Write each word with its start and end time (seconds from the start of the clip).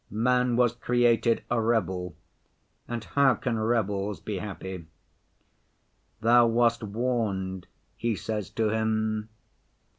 Man 0.09 0.55
was 0.55 0.73
created 0.73 1.43
a 1.51 1.61
rebel; 1.61 2.15
and 2.87 3.03
how 3.03 3.35
can 3.35 3.59
rebels 3.59 4.19
be 4.19 4.39
happy? 4.39 4.87
Thou 6.21 6.47
wast 6.47 6.81
warned,' 6.81 7.67
he 7.95 8.15
says 8.15 8.49
to 8.49 8.69
Him. 8.69 9.29